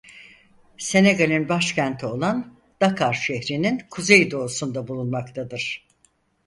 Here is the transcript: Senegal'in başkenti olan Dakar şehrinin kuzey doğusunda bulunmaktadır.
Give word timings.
Senegal'in 0.77 1.49
başkenti 1.49 2.05
olan 2.05 2.59
Dakar 2.81 3.13
şehrinin 3.13 3.81
kuzey 3.89 4.31
doğusunda 4.31 4.87
bulunmaktadır. 4.87 5.87